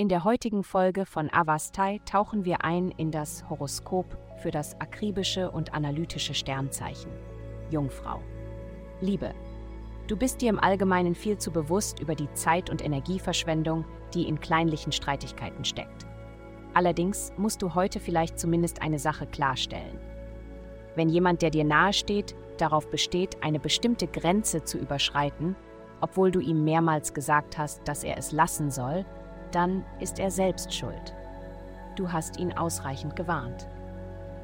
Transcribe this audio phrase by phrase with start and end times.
[0.00, 5.50] In der heutigen Folge von Avastai tauchen wir ein in das Horoskop für das akribische
[5.50, 7.10] und analytische Sternzeichen.
[7.70, 8.22] Jungfrau.
[9.02, 9.34] Liebe.
[10.06, 13.84] Du bist dir im Allgemeinen viel zu bewusst über die Zeit- und Energieverschwendung,
[14.14, 16.06] die in kleinlichen Streitigkeiten steckt.
[16.72, 19.98] Allerdings musst du heute vielleicht zumindest eine Sache klarstellen.
[20.96, 25.56] Wenn jemand, der dir nahesteht, darauf besteht, eine bestimmte Grenze zu überschreiten,
[26.00, 29.04] obwohl du ihm mehrmals gesagt hast, dass er es lassen soll,
[29.54, 31.14] dann ist er selbst schuld.
[31.96, 33.68] Du hast ihn ausreichend gewarnt.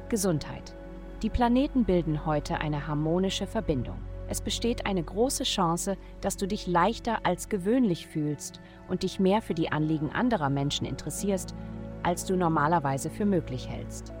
[0.09, 0.75] Gesundheit.
[1.21, 3.97] Die Planeten bilden heute eine harmonische Verbindung.
[4.29, 9.41] Es besteht eine große Chance, dass du dich leichter als gewöhnlich fühlst und dich mehr
[9.41, 11.55] für die Anliegen anderer Menschen interessierst,
[12.03, 14.13] als du normalerweise für möglich hältst.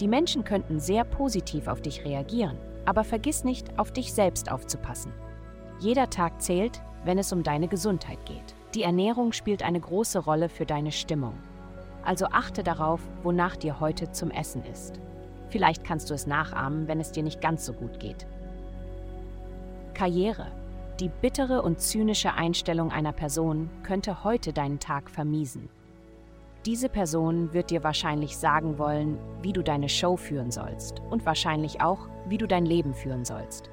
[0.00, 5.12] Die Menschen könnten sehr positiv auf dich reagieren, aber vergiss nicht, auf dich selbst aufzupassen.
[5.78, 8.54] Jeder Tag zählt, wenn es um deine Gesundheit geht.
[8.74, 11.34] Die Ernährung spielt eine große Rolle für deine Stimmung.
[12.04, 15.00] Also achte darauf, wonach dir heute zum Essen ist.
[15.48, 18.26] Vielleicht kannst du es nachahmen, wenn es dir nicht ganz so gut geht.
[19.94, 20.48] Karriere.
[20.98, 25.68] Die bittere und zynische Einstellung einer Person könnte heute deinen Tag vermiesen.
[26.66, 31.80] Diese Person wird dir wahrscheinlich sagen wollen, wie du deine Show führen sollst und wahrscheinlich
[31.80, 33.70] auch, wie du dein Leben führen sollst.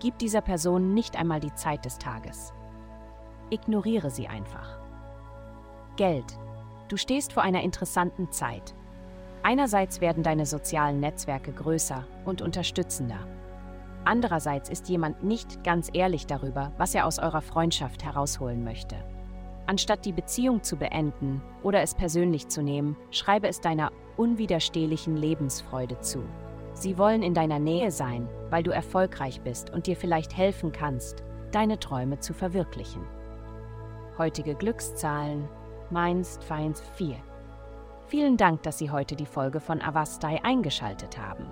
[0.00, 2.52] Gib dieser Person nicht einmal die Zeit des Tages.
[3.54, 4.80] Ignoriere sie einfach.
[5.94, 6.24] Geld.
[6.88, 8.74] Du stehst vor einer interessanten Zeit.
[9.44, 13.28] Einerseits werden deine sozialen Netzwerke größer und unterstützender.
[14.04, 18.96] Andererseits ist jemand nicht ganz ehrlich darüber, was er aus eurer Freundschaft herausholen möchte.
[19.66, 26.00] Anstatt die Beziehung zu beenden oder es persönlich zu nehmen, schreibe es deiner unwiderstehlichen Lebensfreude
[26.00, 26.24] zu.
[26.72, 31.22] Sie wollen in deiner Nähe sein, weil du erfolgreich bist und dir vielleicht helfen kannst,
[31.52, 33.02] deine Träume zu verwirklichen.
[34.16, 35.48] Heutige Glückszahlen
[35.90, 37.16] meinst Feins 4.
[38.06, 41.46] Vielen Dank, dass Sie heute die Folge von Avastai eingeschaltet haben.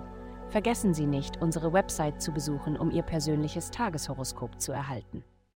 [0.47, 5.25] Vergessen Sie nicht, unsere Website zu besuchen, um Ihr persönliches Tageshoroskop zu erhalten.